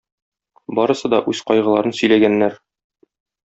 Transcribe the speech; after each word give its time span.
Барысы 0.79 1.11
да 1.15 1.21
үз 1.33 1.43
кайгыларын 1.51 1.97
сөйләгәннәр. 2.01 2.61